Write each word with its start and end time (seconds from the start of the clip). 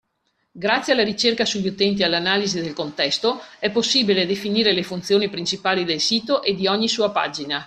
Grazie 0.53 0.93
alla 0.93 1.03
ricerca 1.03 1.45
sugli 1.45 1.67
utenti 1.67 2.01
e 2.01 2.05
all’analisi 2.05 2.59
del 2.59 2.73
contesto, 2.73 3.39
è 3.59 3.69
possibile 3.69 4.25
definire 4.25 4.73
le 4.73 4.81
funzioni 4.81 5.29
principali 5.29 5.85
del 5.85 5.99
sito 5.99 6.41
e 6.41 6.55
di 6.55 6.65
ogni 6.65 6.87
sua 6.87 7.11
pagina. 7.11 7.59